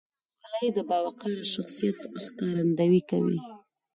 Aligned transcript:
خولۍ 0.45 0.67
د 0.75 0.79
باوقاره 0.89 1.45
شخصیت 1.53 1.99
ښکارندویي 2.23 3.01
کوي. 3.09 3.37